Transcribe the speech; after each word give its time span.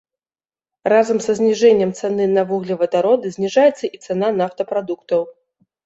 Разам 0.93 1.19
са 1.25 1.35
зніжэннем 1.41 1.91
цаны 2.01 2.25
на 2.35 2.47
вуглевадароды 2.55 3.27
зніжаецца 3.39 3.85
і 3.95 4.05
цана 4.11 4.35
нафтапрадуктаў. 4.43 5.21